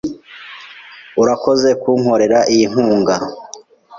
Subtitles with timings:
[1.21, 3.15] Urakoze kunkorera iyi nkunga.